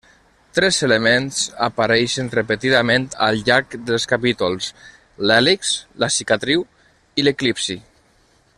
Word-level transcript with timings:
Tres 0.57 0.77
elements 0.85 1.41
apareixen 1.65 2.31
repetidament 2.37 3.05
al 3.27 3.37
llarg 3.49 3.77
dels 3.91 4.09
capítols: 4.15 4.71
l'hèlix, 5.31 5.75
la 6.05 6.11
cicatriu, 6.17 6.65
i 7.23 7.27
l'eclipsi. 7.29 7.79